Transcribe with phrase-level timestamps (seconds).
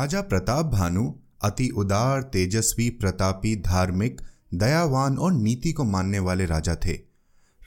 [0.00, 4.20] राजा प्रताप भानु, अति उदार, तेजस्वी, प्रतापी, धार्मिक,
[4.54, 6.92] दयावान और नीति को मानने वाले राजा थे।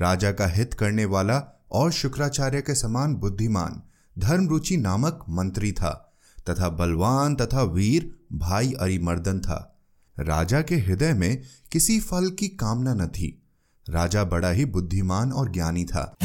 [0.01, 3.81] राजा का हित करने वाला और शुक्राचार्य के समान बुद्धिमान,
[4.19, 6.13] धर्मरुचि नामक मंत्री था
[6.49, 9.79] तथा बलवान तथा वीर भाई अरिमर्दन था।
[10.19, 11.41] राजा के हृदय में
[11.71, 13.43] किसी फल की कामना न थी।
[13.89, 16.15] राजा बड़ा ही बुद्धिमान और ज्ञानी था।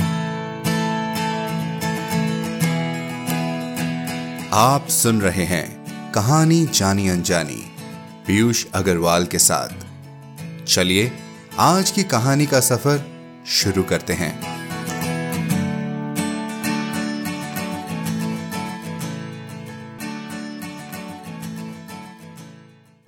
[4.52, 5.77] आप सुन रहे हैं
[6.18, 7.64] कहानी जानी अनजानी।
[8.26, 9.68] पीयूष अग्रवाल के साथ।
[10.64, 11.12] चलिए,
[11.58, 13.06] आज की कहानी का सफ़र
[13.46, 14.40] शुरू करते हैं।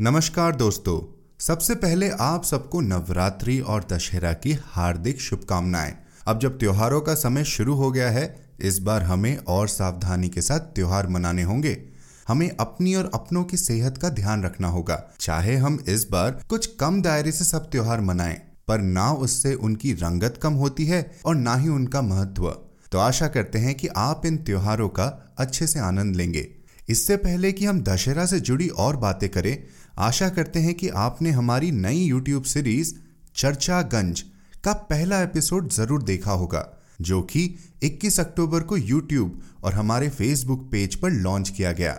[0.01, 5.95] नमस्कार दोस्तों, सबसे पहले आप सबको नवरात्रि और दशहरा की हार्दिक शुभकामनाएँ।
[6.27, 10.43] अब जब त्योहारों का समय शुरू हो गया है, इस बार हमें और सावधानी के
[10.43, 11.90] साथ त्योहार मनाने होंगे।
[12.31, 16.67] हमें अपनी और अपनों की सेहत का ध्यान रखना होगा। चाहे हम इस बार कुछ
[16.81, 18.37] कम दायरे से सब त्योहार मनाएँ,
[18.69, 22.49] पर ना उससे उनकी रंगत कम होती है और ना ही उनका महत्व।
[22.93, 25.07] तो आशा करते हैं कि आप इन त्योहारों का
[25.39, 26.47] अच्छे से आनंद लेंगे।
[26.89, 29.57] इससे पहले कि हम दशहरा से जुड़ी और बातें करें,
[29.99, 32.95] आशा करते हैं कि आपने हमारी नई यूट्यूब सीरीज़
[33.37, 34.23] चर्चा गंज
[34.65, 36.67] का पहला एपिसोड ज़रूर देखा होगा,
[37.01, 37.43] जो कि
[37.83, 41.99] 21 अक्टूबर को यूट्यूब और हमारे फेसबुक पेज पर लॉन्च किया गया।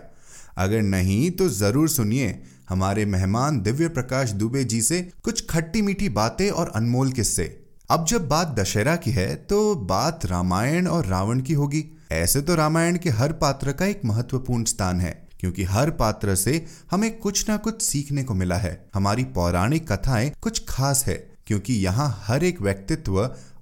[0.56, 6.08] अगर नहीं तो ज़रूर सुनिए। हमारे मेहमान दिव्य प्रकाश दुबे जी से कुछ खट्टी मीठी
[6.10, 7.44] बातें और अनमोल किस्से।
[7.90, 12.54] अब जब बात दशहरा की है तो बात रामायण और रावण की होगी। ऐसे तो
[12.54, 17.48] रामायण के हर पात्र का एक महत्वपूर्ण स्थान है, क्योंकि हर पात्र से हमें कुछ
[17.48, 21.14] ना कुछ सीखने को मिला है। हमारी पौराणिक कथाएँ कुछ खास है,
[21.46, 23.18] क्योंकि यहाँ हर एक व्यक्तित्व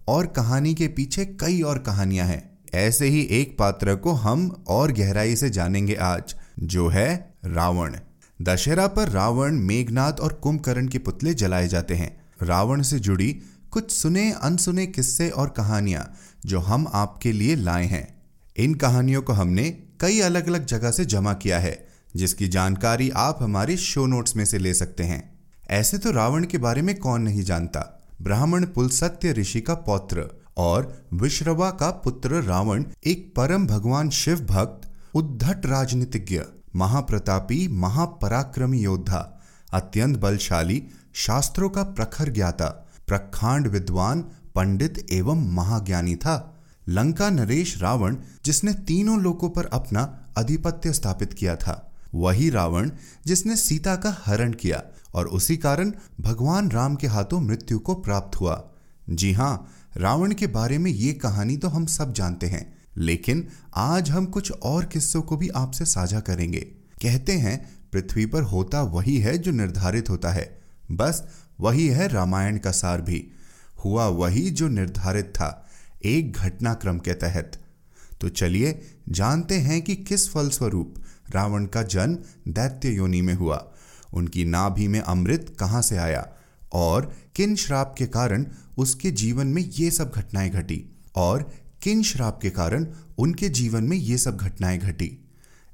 [0.08, 2.42] और कहानी के पीछे कई और कहानियाँ हैं।
[2.76, 7.96] ऐसे ही एक पात्र को हम और गहराई से जानेंगे आज। जो है रावण।
[8.42, 13.90] दशहरा पर रावण मेघनाथ और कुंभकर्ण के पुतले जलाए जाते हैं। रावण से जुड़ी कुछ
[13.90, 16.14] सुने, अनसुने किस्से और कहानियाँ
[16.46, 18.22] जो हम आपके लिए लाए हैं।
[18.56, 19.70] इन कहानियों को हमने
[20.00, 24.44] कई अलग अलग जगह से जमा किया है, जिसकी जानकारी आप हमारे शो नोट्स में
[24.44, 25.38] से ले सकते हैं।
[25.70, 28.08] ऐसे तो रावण के बारे में कौन नहीं जानता?
[28.22, 34.40] ब्राह्मण पुल सत्य ऋषि का पौत्र और विश्रवा का पुत्र रावण, एक परम भगवान शिव
[34.40, 36.40] भक्त उद्धट राजनीतिज्ञ।
[36.76, 39.40] महाप्रतापी, महापराक्रमी योद्धा,
[39.72, 42.66] अत्यंत बलशाली, शास्त्रों का प्रखर ज्ञाता,
[43.06, 44.20] प्रखांड विद्वान,
[44.54, 51.56] पंडित एवं महाज्ञानी था। लंका नरेश रावण, जिसने तीनों लोकों पर अपना अधिपत्य स्थापित किया
[51.56, 52.90] था, वही रावण,
[53.26, 54.82] जिसने सीता का हरण किया
[55.14, 58.70] और उसी कारण भगवान राम के हाथों मृत्यु को प्राप्त हुआ।
[59.10, 64.10] जी हाँ रावण के बारे में ये कहानी तो हम सब जानते हैं लेकिन आज
[64.10, 66.60] हम कुछ और किस्सों को भी आपसे साझा करेंगे।
[67.02, 70.60] कहते हैं, पृथ्वी पर होता वही है जो निर्धारित होता है।
[70.92, 71.28] बस,
[71.60, 73.30] वही है रामायण का सार भी।
[73.84, 75.68] हुआ वही जो निर्धारित था,
[76.04, 77.64] एक घटनाक्रम के तहत।
[78.20, 80.94] तो चलिए, जानते हैं कि किस फलस्वरूप
[81.30, 82.18] रावण का जन्म
[82.52, 83.72] दैत्य योनि में हुआ।
[84.14, 86.28] उनकी नाभि में अमृत कहाँ से आया?
[86.72, 88.46] और किन श्राप के कारण
[88.78, 90.96] उसके जीवन में ये सब घटनाएँ घटी?
[91.16, 91.52] और
[91.82, 92.86] किन श्राप के कारण
[93.18, 95.24] उनके जीवन में ये सब घटनाएँ घटी?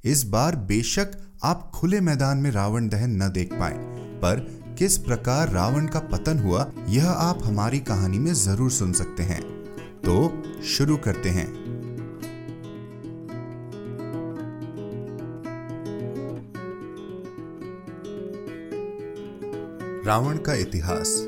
[0.05, 1.11] इस बार बेशक
[1.45, 3.75] आप खुले मैदान में रावण दहन न देख पाए,
[4.19, 4.41] पर
[4.79, 9.43] किस प्रकार रावण का पतन हुआ, यह आप हमारी कहानी में ज़रूर सुन सकते हैं।
[10.01, 11.53] तो शुरू करते हैं।
[20.07, 21.23] रावण का इतिहास।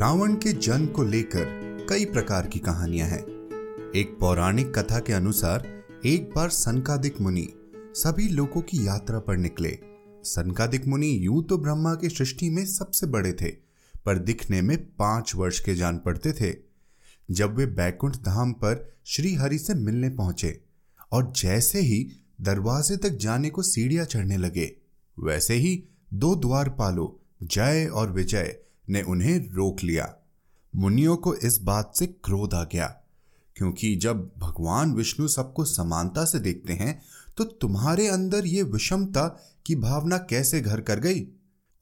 [0.00, 1.59] रावण के जन्म को लेकर
[1.90, 3.20] कई प्रकार की कहानियाँ हैं।
[3.96, 5.66] एक पौराणिक कथा के अनुसार,
[6.04, 7.46] एक बार सनकादिक मुनि
[7.94, 9.78] सभी लोगों की यात्रा पर निकले।
[10.24, 13.50] सनकादिक मुनि यूँ तो ब्रह्मा की सृष्टि में सबसे बड़े थे,
[14.04, 16.54] पर दिखने में पाँच वर्ष के जान पड़ते थे।
[17.30, 20.60] जब वे बैकुंठ धाम पर श्री हरि से मिलने पहुँचे
[21.12, 22.06] और जैसे ही
[22.40, 24.76] दरवाजे तक जाने को सीढ़ियाँ चढ़ने लगे,
[25.18, 25.82] वैसे ही
[26.14, 27.08] दो द्वारपालों
[27.46, 28.56] जय और विजय,
[28.88, 30.16] ने उन्हें रोक लिया।
[30.72, 32.86] मुनियों को इस बात से क्रोध आ गया,
[33.56, 37.00] क्योंकि जब भगवान विष्णु सबको समानता से देखते हैं
[37.36, 39.26] तो तुम्हारे अंदर ये विषमता
[39.66, 41.26] की भावना कैसे घर कर गई?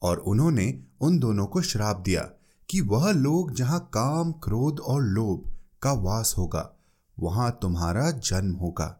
[0.01, 2.21] और उन्होंने उन दोनों को श्राप दिया
[2.69, 5.51] कि वह लोग जहाँ काम, क्रोध और लोभ
[5.81, 6.69] का वास होगा,
[7.17, 8.95] वहाँ तुम्हारा जन्म होगा।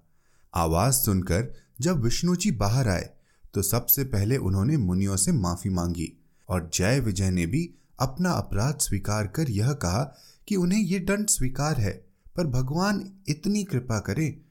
[0.54, 3.10] आवाज़ सुनकर जब विष्णु जी बाहर आए
[3.54, 6.12] तो सबसे पहले उन्होंने मुनियों से माफ़ी मांगी
[6.50, 10.18] और जय विजय ने भी अपना अपराध स्वीकार कर यह कहा
[10.48, 12.06] कि उन्हें यह दंड स्वीकार है।
[12.36, 14.42] पर भगवान इतनी कृपा करे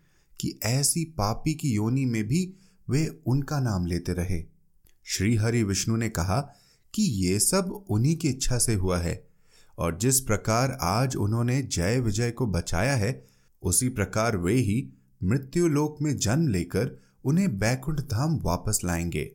[0.41, 2.55] कि ऐसी पापी की योनि में भी
[2.91, 4.45] वे उनका नाम लेते रहे।
[5.05, 6.41] श्री हरि विष्णु ने कहा
[6.95, 9.29] कि ये सब उन्हीं की इच्छा से हुआ है
[9.79, 13.27] और जिस प्रकार आज उन्होंने जय विजय को बचाया है,
[13.63, 14.89] उसी प्रकार वे ही
[15.25, 19.35] मृत्यु लोक में जन्म लेकर उन्हें बैकुंठ धाम वापस लाएँगे।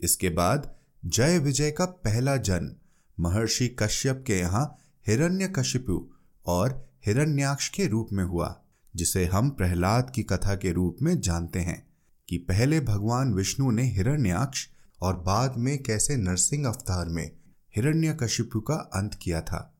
[0.00, 0.74] इसके बाद
[1.06, 2.72] जय विजय का पहला जन्म
[3.20, 6.10] महर्षि कश्यप के यहाँ हिरण्यकशिपु
[6.46, 8.60] और हिरण्याक्ष के रूप में हुआ,
[8.96, 11.86] जिसे हम प्रहलाद की कथा के रूप में जानते हैं
[12.28, 14.68] कि पहले भगवान विष्णु ने हिरण्याक्ष
[15.00, 17.30] और बाद में कैसे नरसिंह अवतार में
[17.76, 19.74] हिरण्यकशिपु का अंत किया था।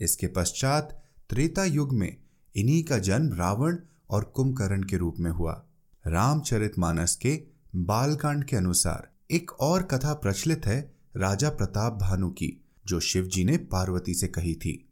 [0.00, 2.16] इसके पश्चात त्रेता युग में
[2.56, 3.76] इन्हीं का जन्म रावण
[4.10, 5.64] और कुंभकर्ण के रूप में हुआ।
[6.06, 7.42] रामचरितमानस के
[7.76, 13.44] बालकांड के अनुसार एक और कथा प्रचलित है राजा प्रताप भानु की। जो शिव जी
[13.44, 14.88] ने पार्वती से कही थी।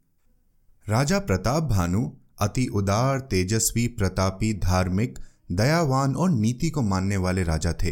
[0.89, 5.19] राजा प्रताप भानु अति उदार, तेजस्वी, प्रतापी, धार्मिक,
[5.51, 7.89] दयावान और नीति को मानने वाले राजा थे।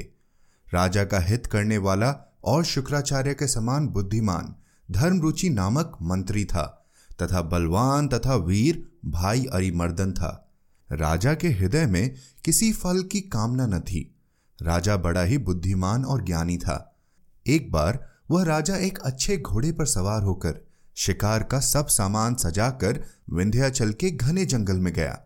[0.73, 4.55] राजा का हित करने वाला और शुक्राचार्य के समान बुद्धिमान,
[4.91, 6.85] धर्मरुचि नामक मंत्री था
[7.21, 10.51] तथा बलवान तथा वीर भाई अरिमर्दन था।
[10.91, 12.15] राजा के हृदय में
[12.45, 14.15] किसी फल की कामना न थी।
[14.61, 16.99] राजा बड़ा ही बुद्धिमान और ज्ञानी था।
[17.47, 20.59] एक बार वह राजा एक अच्छे घोड़े पर सवार होकर
[20.95, 25.21] शिकार का सब सामान सजाकर विंध्याचल के घने जंगल में गया।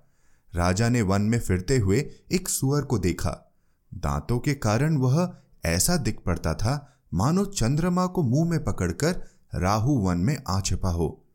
[0.55, 3.53] राजा ने वन में फिरते हुए एक सुअर को देखा।
[3.93, 5.33] दांतों के कारण वह
[5.65, 10.89] ऐसा दिख पड़ता था, मानो चंद्रमा को मुँह में पकड़कर राहु वन में आ छिपा
[10.89, 11.25] हो।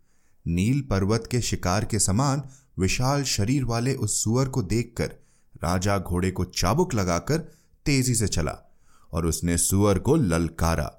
[0.47, 2.43] नील पर्वत के शिकार के समान
[2.79, 5.07] विशाल शरीर वाले उस सुअर को देखकर
[5.65, 7.39] राजा घोड़े को चाबुक लगाकर
[7.87, 8.73] तेज़ी से चला
[9.13, 10.98] और उसने सुअर को ललकारा।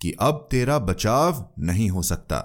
[0.00, 2.38] कि अब तेरा बचाव नहीं हो सकता।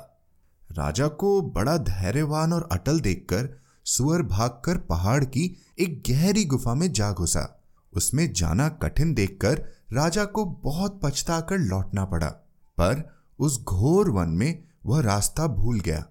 [0.71, 3.49] राजा को बड़ा धैर्यवान और अटल देखकर
[3.85, 5.43] सुअर भागकर पहाड़ की
[5.79, 7.63] एक गहरी गुफा में जा घुसा।
[7.93, 9.61] उसमें जाना कठिन देखकर
[9.91, 13.03] राजा को बहुत पछताकर लौटना पड़ा, पर
[13.39, 16.05] उस घोर वन में वह रास्ता भूल गया।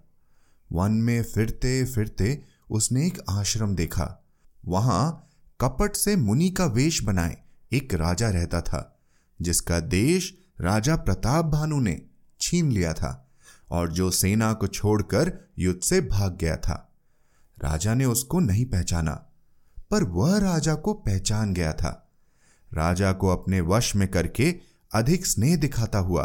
[0.72, 4.24] वन में फिरते फिरते उसने एक आश्रम देखा।
[4.64, 5.28] वहाँ
[5.60, 7.36] कपट से मुनि का वेश बनाए
[7.72, 8.98] एक राजा रहता था,
[9.42, 12.02] जिसका देश राजा प्रताप भानु ने
[12.40, 13.30] छीन लिया था
[13.70, 16.96] और जो सेना को छोड़कर युद्ध से भाग गया था।
[17.64, 19.14] राजा ने उसको नहीं पहचाना,
[19.90, 22.12] पर वह राजा को पहचान गया था।
[22.74, 24.60] राजा को अपने वश में करके
[24.94, 26.24] अधिक स्नेह दिखाता हुआ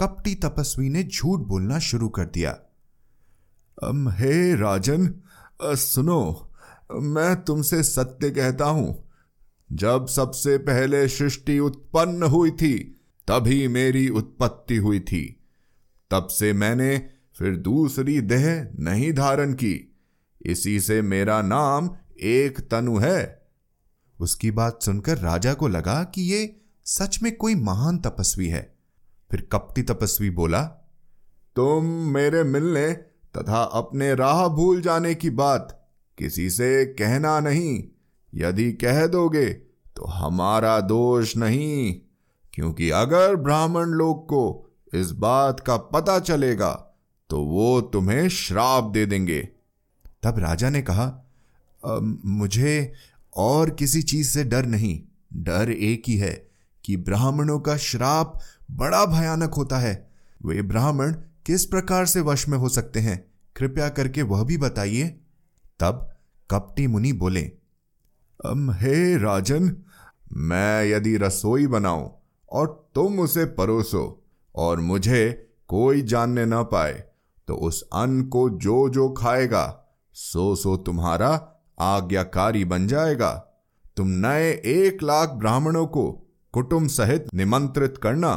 [0.00, 2.58] कपटी तपस्वी ने झूठ बोलना शुरू कर दिया।
[3.84, 5.14] अम, हे राजन
[5.62, 6.52] सुनो,
[6.92, 9.08] मैं तुमसे सत्य कहता हूँ।
[9.72, 15.40] जब सबसे पहले सृष्टि उत्पन्न हुई थी तभी मेरी उत्पत्ति हुई थी।
[16.10, 17.08] तब से मैंने
[17.38, 19.96] फिर दूसरी देह नहीं धारण की।
[20.42, 21.90] इसी से मेरा नाम
[22.20, 23.46] एक तनु है।
[24.20, 28.74] उसकी बात सुनकर राजा को लगा कि ये सच में कोई महान तपस्वी है।
[29.30, 30.62] फिर कपटी तपस्वी बोला,
[31.56, 32.92] तुम मेरे मिलने
[33.36, 37.84] तथा अपने राह भूल जाने की बात किसी से कहना नहीं।
[38.34, 39.48] यदि कह दोगे
[39.96, 42.00] तो हमारा दोष नहीं।
[42.54, 46.72] क्योंकि अगर ब्राह्मण लोग को इस बात का पता चलेगा
[47.30, 49.40] तो वो तुम्हें श्राप दे देंगे।
[50.22, 51.06] तब राजा ने कहा
[52.24, 52.92] मुझे
[53.36, 55.00] और किसी चीज़ से डर नहीं।
[55.34, 56.32] डर एक ही है
[56.84, 58.38] कि ब्राह्मणों का श्राप
[58.70, 60.10] बड़ा भयानक होता है।
[60.44, 61.12] वे ब्राह्मण
[61.46, 63.24] किस प्रकार से वश में हो सकते हैं,
[63.56, 65.08] कृपया करके वह भी बताइए।
[65.80, 66.08] तब
[66.50, 67.40] कपटी मुनि बोले
[68.76, 69.76] हे राजन,
[70.32, 72.21] मैं यदि रसोई बनाऊँ
[72.52, 74.04] और तुम उसे परोसो
[74.54, 75.30] और मुझे
[75.68, 76.92] कोई जानने ना पाए
[77.48, 79.64] तो उस अन्न को जो जो खाएगा,
[80.14, 81.30] सो सो तुम्हारा
[81.80, 83.30] आज्ञाकारी बन जाएगा।
[83.96, 86.10] तुम नए एक लाख ब्राह्मणों को
[86.54, 88.32] कुटुंब सहित निमंत्रित करना।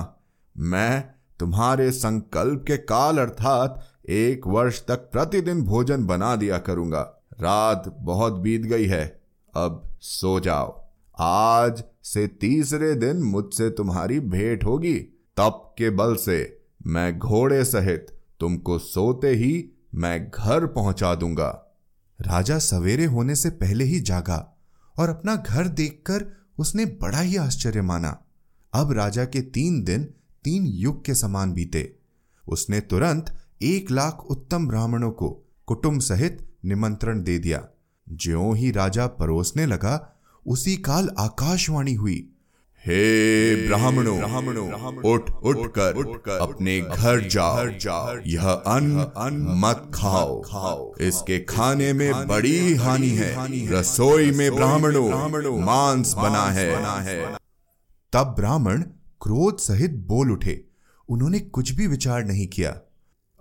[0.56, 1.04] मैं
[1.40, 7.02] तुम्हारे संकल्प के काल अर्थात एक वर्ष तक प्रतिदिन भोजन बना दिया करूँगा।
[7.42, 9.06] रात बहुत बीत गई है,
[9.54, 10.85] अब सो जाओ।
[11.20, 15.00] आज से तीसरे दिन मुझसे तुम्हारी भेंट होगी।
[15.38, 18.08] तप के बल से मैं घोड़े सहित
[18.40, 21.78] तुमको सोते ही मैं घर पहुँचा दूँगा।
[22.22, 24.58] राजा सवेरे होने से पहले ही जागा
[25.00, 26.26] और अपना घर देखकर
[26.60, 28.24] उसने बड़ा ही आश्चर्य माना।
[28.74, 30.04] अब राजा के तीन दिन
[30.44, 31.96] तीन युग के समान बीते।
[32.48, 35.30] उसने तुरंत एक लाख उत्तम ब्राह्मणों को
[35.66, 37.68] कुटुंब सहित निमंत्रण दे दिया।
[38.10, 40.15] ज्यों ही राजा परोसने लगा
[40.48, 42.32] उसी काल आकाशवाणी हुई।
[42.86, 49.48] हे ब्राह्मणों ब्राह्मणों उठ उठ कर उठ कर अपने घर जाओ। जाओ। यह अन्न अन्न
[49.50, 56.46] मत खाओ। खाओ। इसके खाने में बड़ी हानि है। रसोई में ब्राह्मणों ब्राह्मणों मांस बना
[56.46, 57.38] है।
[58.14, 58.82] तब ब्राह्मण
[59.22, 60.66] क्रोध सहित बोल उठे।
[61.10, 62.72] उन्होंने कुछ भी विचार नहीं किया।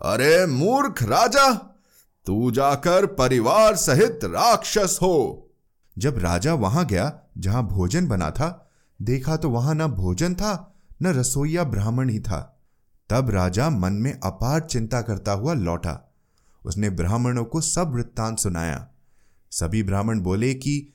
[0.02, 1.52] अरे मूर्ख राजा
[2.26, 5.43] तू जाकर परिवार सहित राक्षस हो।
[5.98, 8.70] जब राजा वहाँ गया, जहाँ भोजन बना था,
[9.02, 12.60] देखा तो वहाँ न भोजन था, न रसोईया ब्राह्मण ही था।
[13.10, 16.14] तब राजा मन में अपार चिंता करता हुआ लौटा।
[16.64, 18.88] उसने ब्राह्मणों को सब वृत्तांत सुनाया।
[19.50, 20.92] सभी ब्राह्मण बोले कि,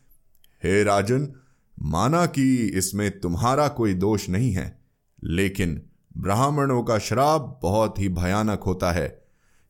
[0.64, 1.34] हे राजन,
[1.82, 4.80] माना कि इसमें तुम्हारा कोई दोष नहीं है,
[5.24, 5.82] लेकिन
[6.18, 9.26] ब्राह्मणों का श्राप बहुत ही भयानक होता है।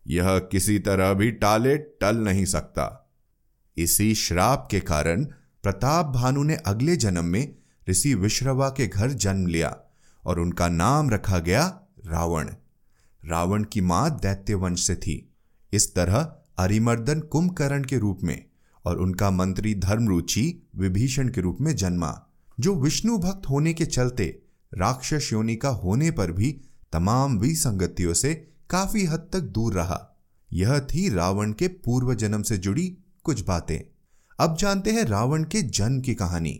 [0.08, 3.09] यह किसी तरह भी टाले टल नहीं सकता।
[3.80, 5.24] इसी श्राप के कारण
[5.64, 7.56] प्रताप भानु ने अगले जन्म में
[7.90, 9.78] ऋषि विश्रवा के घर जन्म लिया
[10.26, 12.50] और उनका नाम रखा गया रावण।
[13.26, 15.34] रावण की माँ दैत्य वंश से थी।
[15.74, 18.46] इस तरह अरिमर्दन कुंभकर्ण के रूप में
[18.86, 22.26] और उनका मंत्री धर्मरुचि विभीषण के रूप में जन्मा,
[22.60, 24.42] जो विष्णु भक्त होने के चलते
[24.74, 26.62] राक्षस योनि का होने पर भी
[26.94, 30.18] तमाम विसंगतियों से काफ़ी हद तक दूर रहा।
[30.54, 33.80] यह थी रावण के पूर्व जन्म से जुड़ी कुछ बातें।
[34.40, 36.60] अब जानते हैं रावण के जन्म की कहानी।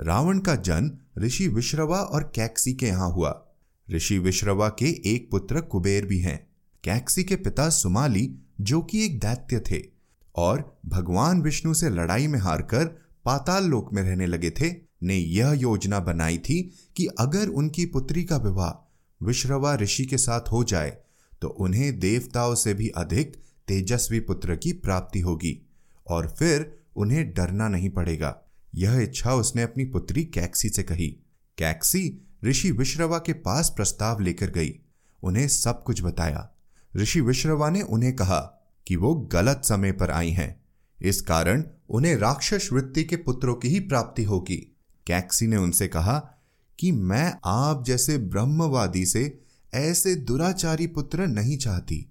[0.00, 3.46] रावण का जन्म ऋषि विश्रवा और कैक्सी के यहाँ हुआ।
[3.90, 6.38] ऋषि विश्रवा के एक पुत्र कुबेर भी हैं।
[6.84, 9.82] कैक्सी के पिता सुमाली, जो कि एक दैत्य थे,
[10.36, 12.84] और भगवान विष्णु से लड़ाई में हारकर
[13.24, 16.62] पाताल लोक में रहने लगे थे, ने यह योजना बनाई थी
[16.96, 18.82] कि अगर उनकी पुत्री का विवाह
[19.26, 20.96] विश्रवा ऋषि के साथ हो जाए
[21.40, 23.36] तो उन्हें देवताओं से भी अधिक
[23.68, 25.65] तेजस्वी पुत्र की प्राप्ति होगी।
[26.08, 28.40] और फिर उन्हें डरना नहीं पड़ेगा।
[28.74, 31.16] यह इच्छा उसने अपनी पुत्री कैक्सी से कही।
[31.58, 34.80] कैक्सी ऋषि विश्रवा के पास प्रस्ताव लेकर गई।
[35.22, 36.50] उन्हें सब कुछ बताया।
[36.96, 38.40] ऋषि विश्रवा ने उन्हें कहा
[38.86, 40.60] कि वो गलत समय पर आई हैं।
[41.02, 46.32] इस कारण उन्हें राक्षस वृत्ति के पुत्रों की ही प्राप्ति होगी। कैक्सी ने उनसे कहा
[46.78, 49.40] कि मैं आप जैसे ब्रह्मवादी से
[49.74, 52.06] ऐसे दुराचारी पुत्र नहीं चाहती।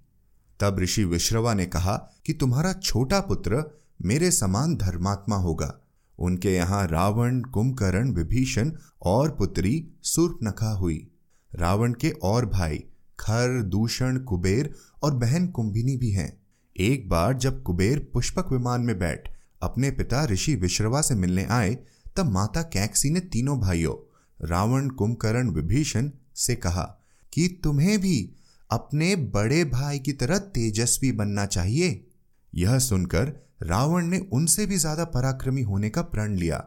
[0.60, 5.80] तब ऋषि विश्रवा ने कहा कि तुम्हारा छोटा पुत्र मेरे समान धर्मात्मा होगा।
[6.18, 8.72] उनके यहाँ रावण, कुंभकर्ण, विभीषण
[9.02, 11.10] और पुत्री सुर्पनखा हुई।
[11.54, 12.84] रावण के और भाई
[13.20, 18.98] खर, दूषण, कुबेर और बहन कुंभिनी भी हैं। एक बार जब कुबेर पुष्पक विमान में
[18.98, 19.28] बैठ
[19.62, 21.78] अपने पिता ऋषि विश्रवा से मिलने आए,
[22.16, 24.12] तब माता कैक्सी ने तीनों भाइयों,
[24.48, 27.00] रावण, कुंभकर्ण, विभीषण से कहा
[27.32, 28.32] कि तुम्हें भी
[28.70, 32.06] अपने बड़े भाई की तरह तेजस्वी बनना चाहिए।
[32.54, 36.64] यह सुनकर रावण ने उनसे भी ज़्यादा पराक्रमी होने का प्रण लिया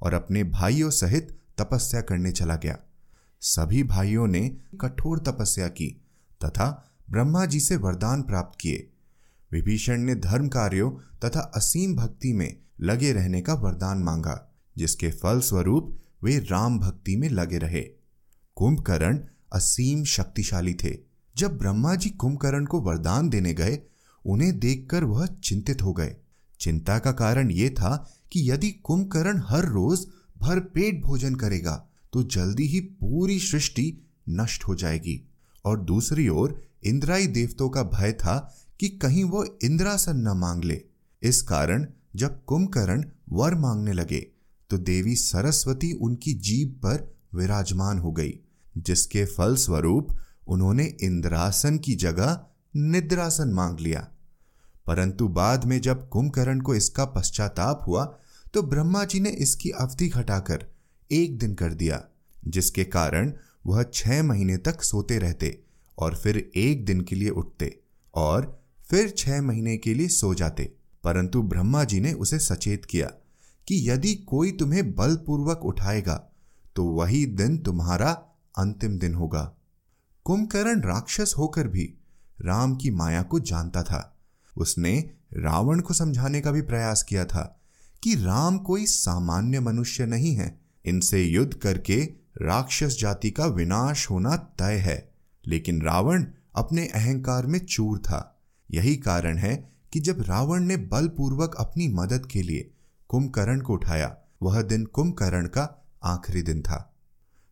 [0.00, 2.78] और अपने भाइयों सहित तपस्या करने चला गया।
[3.42, 4.48] सभी भाइयों ने
[4.80, 5.88] कठोर तपस्या की
[6.40, 6.68] तथा
[7.10, 8.88] ब्रह्मा जी से वरदान प्राप्त किए।
[9.52, 10.90] विभीषण ने धर्म कार्यों
[11.24, 17.16] तथा असीम भक्ति में लगे रहने का वरदान मांगा, जिसके फल स्वरूप वे राम भक्ति
[17.16, 17.82] में लगे रहे।
[18.56, 19.18] कुंभकर्ण
[19.52, 20.96] असीम शक्तिशाली थे।
[21.36, 23.78] जब ब्रह्मा जी कुंभकर्ण को वरदान देने गए,
[24.24, 26.16] उन्हें देखकर वह चिंतित हो गए।
[26.60, 27.92] चिंता का कारण यह था
[28.32, 30.06] कि यदि कुंभकर्ण हर रोज
[30.38, 31.74] भरपेट भोजन करेगा
[32.12, 33.92] तो जल्दी ही पूरी सृष्टि
[34.28, 35.20] नष्ट हो जाएगी।
[35.64, 38.36] और दूसरी ओर, इंद्राई देवतों का भय था
[38.80, 40.80] कि कहीं वो इंद्रासन न मांग ले।
[41.22, 41.86] इस कारण,
[42.16, 44.20] जब कुंभकर्ण वर मांगने लगे
[44.70, 48.32] तो देवी सरस्वती उनकी जीभ पर विराजमान हो गई,
[48.78, 50.08] जिसके फलस्वरूप
[50.48, 52.40] उन्होंने इंद्रासन की जगह
[52.76, 54.08] निद्रासन मांग लिया।
[54.90, 58.04] परंतु बाद में जब कुंभकर्ण को इसका पश्चाताप हुआ
[58.54, 60.64] तो ब्रह्मा जी ने इसकी अवधि घटाकर
[61.10, 62.02] एक दिन कर दिया,
[62.48, 63.32] जिसके कारण
[63.66, 65.62] वह छह महीने तक सोते रहते
[65.98, 67.80] और फिर एक दिन के लिए उठते
[68.14, 73.06] और फिर छह महीने के लिए सो जाते। परंतु ब्रह्मा जी ने उसे सचेत किया
[73.68, 76.22] कि यदि कोई तुम्हें बलपूर्वक उठाएगा
[76.76, 78.10] तो वही दिन तुम्हारा
[78.58, 79.50] अंतिम दिन होगा।
[80.24, 81.92] कुंभकर्ण राक्षस होकर भी
[82.42, 84.16] राम की माया को जानता था।
[84.56, 87.60] उसने रावण को समझाने का भी प्रयास किया था
[88.02, 92.02] कि राम कोई सामान्य मनुष्य नहीं है। इनसे युद्ध करके
[92.42, 95.12] राक्षस जाति का विनाश होना तय है।
[95.46, 96.26] लेकिन रावण
[96.56, 98.40] अपने अहंकार में चूर था।
[98.70, 102.70] यही कारण है कि जब रावण ने बलपूर्वक अपनी मदद के लिए
[103.08, 106.94] कुंभकर्ण को उठाया, वह दिन कुंभकर्ण का आखिरी दिन था।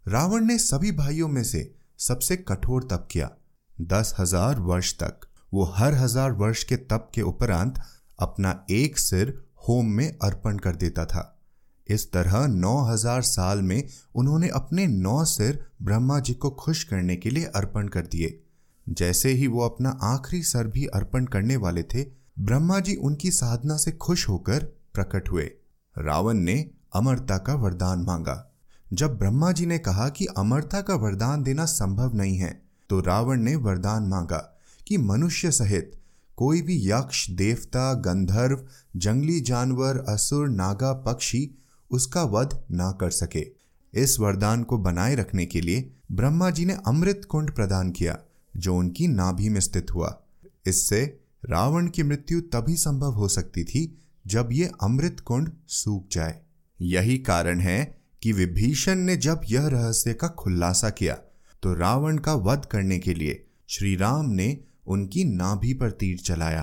[0.08, 3.30] रावण ने सभी भाइयों में से सबसे कठोर तप किया,
[3.80, 7.80] दस हज़ार वर्ष तक। वो हर हज़ार वर्ष के तप के उपरांत
[8.18, 9.32] अपना एक सिर
[9.68, 11.34] होम में अर्पण कर देता था।
[11.86, 13.82] इस तरह नौ हज़ार साल में
[14.14, 18.38] उन्होंने अपने नौ सिर ब्रह्मा जी को खुश करने के लिए अर्पण कर दिए।
[18.86, 22.04] जैसे ही वो अपना आखिरी सर भी अर्पण करने वाले थे,
[22.40, 24.64] ब्रह्मा जी उनकी साधना से खुश होकर
[24.94, 25.50] प्रकट हुए।
[25.96, 26.58] रावण ने
[26.96, 28.44] अमरता का वरदान मांगा।
[28.86, 32.50] जब ब्रह्मा जी ने कहा कि अमरता का वरदान देना संभव नहीं है
[32.90, 34.38] तो रावण ने वरदान मांगा।
[34.88, 35.92] कि मनुष्य सहित
[36.36, 38.66] कोई भी यक्ष, देवता, गंधर्व,
[38.96, 41.50] जंगली जानवर, असुर, नागा, पक्षी
[41.90, 43.46] उसका वध ना कर सके।
[43.94, 48.18] इस वरदान को बनाए रखने के लिए ब्रह्मा जी ने अमृत कुंड प्रदान किया,
[48.56, 50.22] जो उनकी नाभि में स्थित हुआ।
[50.66, 56.40] इससे रावण की मृत्यु तभी संभव हो सकती थी, जब ये अमृत कुंड सूख जाए।
[56.80, 61.14] यही कारण है कि विभीषण ने जब यह रहस्य का खुलासा किया
[61.62, 64.48] तो रावण का वध करने के लिए श्री राम ने
[64.88, 66.62] उनकी नाभि पर तीर चलाया।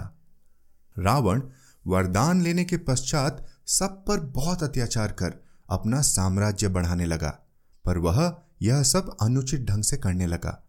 [0.98, 1.42] रावण
[1.86, 5.34] वरदान लेने के पश्चात सब पर बहुत अत्याचार कर
[5.70, 7.30] अपना साम्राज्य बढ़ाने लगा,
[7.86, 10.62] पर वह यह सब अनुचित ढंग से करने लगा।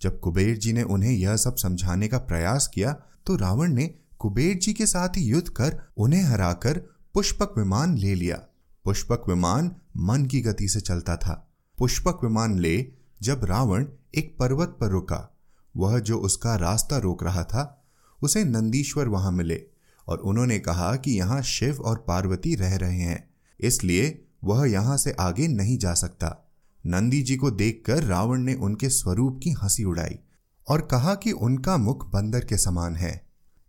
[0.00, 2.92] जब कुबेर जी ने उन्हें यह सब समझाने का प्रयास किया
[3.26, 3.86] तो रावण ने
[4.18, 6.78] कुबेर जी के साथ ही युद्ध कर उन्हें हराकर
[7.14, 8.36] पुष्पक विमान ले लिया।
[8.84, 11.34] पुष्पक विमान मन की गति से चलता था।
[11.78, 12.86] पुष्पक विमान ले
[13.22, 15.31] जब रावण एक पर्वत पर रुका
[15.76, 17.84] वह जो उसका रास्ता रोक रहा था,
[18.22, 19.62] उसे नंदीश्वर वहाँ मिले
[20.06, 23.28] और उन्होंने कहा कि यहाँ शिव और पार्वती रह रहे हैं,
[23.60, 26.50] इसलिए वह यहाँ से आगे नहीं जा सकता।
[26.84, 30.18] नंदी जी को देखकर रावण ने उनके स्वरूप की हँसी उड़ाई
[30.66, 33.20] और कहा कि उनका मुख बंदर के समान है।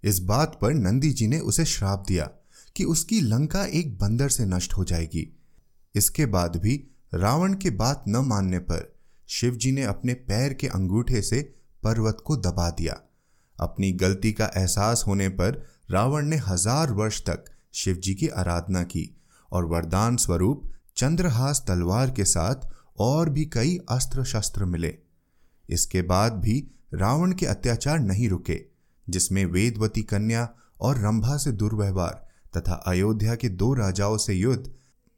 [0.03, 2.29] इस बात पर नंदी जी ने उसे श्राप दिया
[2.75, 5.27] कि उसकी लंका एक बंदर से नष्ट हो जाएगी।
[5.95, 6.75] इसके बाद भी
[7.13, 8.93] रावण के बात न मानने पर
[9.29, 11.41] शिव जी ने अपने पैर के अंगूठे से
[11.83, 12.99] पर्वत को दबा दिया।
[13.57, 19.09] अपनी गलती का एहसास होने पर रावण ने हज़ार वर्ष तक शिवजी की आराधना की
[19.51, 22.67] और वरदान स्वरूप चंद्रहास तलवार के साथ
[22.99, 24.93] और भी कई अस्त्र शस्त्र मिले।
[25.69, 26.57] इसके बाद भी
[26.93, 28.59] रावण के अत्याचार नहीं रुके,
[29.07, 30.47] जिसमें वेदवती कन्या
[30.81, 32.21] और रंभा से दुर्व्यवहार
[32.57, 34.71] तथा अयोध्या के दो राजाओं से युद्ध,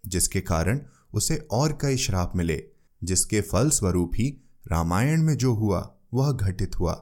[0.03, 0.79] जिसके कारण
[1.13, 2.63] उसे और कई श्राप मिले,
[3.01, 4.29] जिसके फलस्वरूप ही
[4.65, 5.79] रामायण में जो हुआ।
[6.13, 6.93] वह घटित हुआ।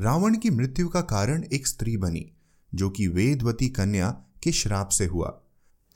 [0.00, 2.32] रावण की मृत्यु का कारण एक स्त्री बनी,
[2.74, 4.10] जो कि वेदवती कन्या
[4.42, 5.40] के श्राप से हुआ।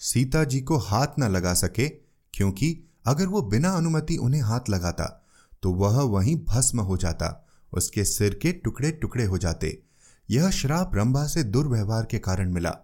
[0.00, 1.88] सीता जी को हाथ न लगा सके,
[2.34, 5.22] क्योंकि अगर वो बिना अनुमति उन्हें हाथ लगाता
[5.62, 9.82] तो वह वहीं भस्म हो जाता, उसके सिर के टुकड़े टुकड़े हो जाते।
[10.30, 12.74] यह श्राप रंभा से दुर्व्यवहार के कारण मिला,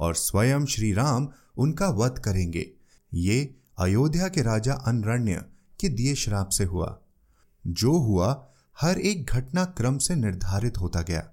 [0.00, 2.70] और स्वयं श्री राम उनका वध करेंगे।
[3.14, 5.44] ये अयोध्या के राजा अनरण्य
[5.80, 6.98] के दिए श्राप से हुआ।
[7.66, 8.32] जो हुआ
[8.80, 11.28] हर एक घटना क्रम से निर्धारित होता गया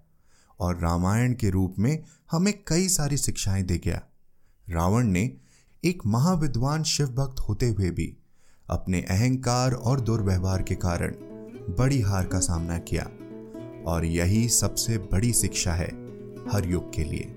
[0.60, 4.02] और रामायण के रूप में हमें कई सारी शिक्षाएँ दे गया।
[4.70, 5.38] रावण ने
[5.86, 8.18] एक महाविद्वान शिव भक्त होते हुए भी
[8.70, 11.12] अपने अहंकार और दुर्व्यवहार के कारण
[11.76, 13.04] बड़ी हार का सामना किया
[13.92, 15.90] और यही सबसे बड़ी शिक्षा है
[16.50, 17.36] हर युग के लिए।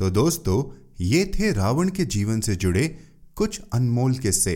[0.00, 0.62] तो दोस्तों,
[1.00, 2.98] ये थे रावण के जीवन से जुड़े
[3.36, 4.54] कुछ अनमोल किस्से।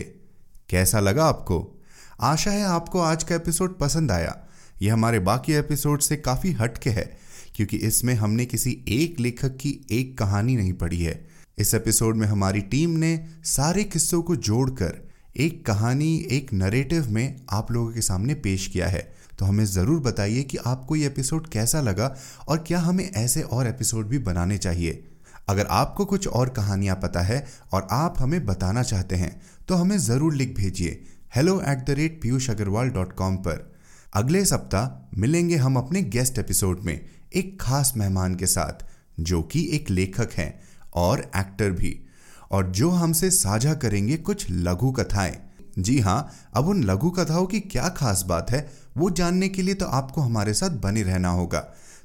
[0.69, 1.83] कैसा लगा आपको?
[2.21, 4.47] आशा है आपको आज का एपिसोड पसंद आया।
[4.81, 7.17] यह हमारे बाकी एपिसोड से काफ़ी हटके है,
[7.55, 11.27] क्योंकि इसमें हमने किसी एक लेखक की एक कहानी नहीं पढ़ी है।
[11.57, 15.01] इस एपिसोड में हमारी टीम ने सारे किस्सों को जोड़कर
[15.37, 19.99] एक कहानी, एक नरेटिव में आप लोगों के सामने पेश किया है। तो हमें ज़रूर
[19.99, 22.15] बताइए कि आपको ये एपिसोड कैसा लगा
[22.47, 25.03] और क्या हमें ऐसे और एपिसोड भी बनाने चाहिए।
[25.47, 29.97] अगर आपको कुछ और कहानियाँ पता है और आप हमें बताना चाहते हैं तो हमें
[29.99, 31.01] ज़रूर लिख भेजिए।
[31.35, 33.71] Hello at the rate Piyush Agarwal dot com पर।
[34.13, 36.99] अगले सप्ताह मिलेंगे हम अपने गेस्ट एपिसोड में
[37.33, 38.85] एक खास मेहमान के साथ,
[39.19, 40.53] जो कि एक लेखक हैं
[40.95, 41.99] और एक्टर भी,
[42.51, 45.37] और जो हमसे साझा करेंगे कुछ लघु कथाएँ।
[45.79, 49.75] जी हाँ अब उन लघु कथाओं की क्या खास बात है, वो जानने के लिए
[49.75, 51.59] तो आपको हमारे साथ बने रहना होगा।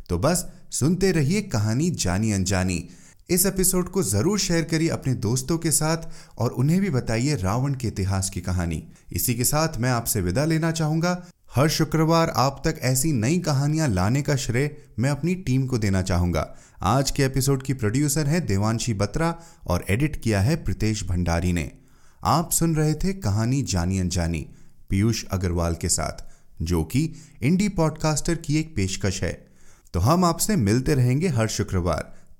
[0.09, 2.89] तो बस सुनते रहिए कहानी जानी अनजानी।
[3.31, 7.75] इस एपिसोड को ज़रूर शेयर करिए अपने दोस्तों के साथ और उन्हें भी बताइए रावण
[7.75, 11.13] के इतिहास की कहानी। इसी के साथ मैं आपसे विदा लेना चाहूँगा।
[11.55, 16.03] हर शुक्रवार आप तक ऐसी नई कहानियाँ लाने का श्रेय मैं अपनी टीम को देना
[16.03, 16.47] चाहूँगा।
[16.83, 19.35] आज के एपिसोड की प्रोड्यूसर है देवांशी बत्रा
[19.67, 21.71] और एडिट किया है प्रितेश भंडारी ने।
[22.25, 24.47] आप सुन रहे थे कहानी जानी अनजानी,
[24.91, 26.25] पीयूष अग्रवाल के साथ,
[26.63, 27.13] जो कि
[27.43, 29.33] इंडी पॉडकास्टर की एक पेशकश है।
[29.95, 32.20] तो हम आपसे मिलते रहेंगे हर शुक्रवार।